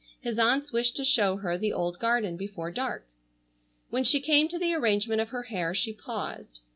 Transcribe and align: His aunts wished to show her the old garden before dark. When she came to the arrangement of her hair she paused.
His 0.19 0.39
aunts 0.39 0.71
wished 0.71 0.95
to 0.95 1.05
show 1.05 1.35
her 1.37 1.59
the 1.59 1.71
old 1.73 1.99
garden 1.99 2.35
before 2.35 2.71
dark. 2.71 3.05
When 3.91 4.03
she 4.03 4.19
came 4.19 4.47
to 4.47 4.57
the 4.57 4.73
arrangement 4.73 5.21
of 5.21 5.29
her 5.29 5.43
hair 5.43 5.75
she 5.75 5.93
paused. 5.93 6.59